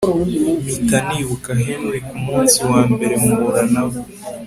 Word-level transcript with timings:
mpita 0.63 0.97
nibuka 1.07 1.51
Henry 1.65 1.99
Ku 2.09 2.17
munsi 2.25 2.57
wa 2.71 2.81
mbere 2.93 3.13
mpura 3.23 3.61
nawe 3.73 3.97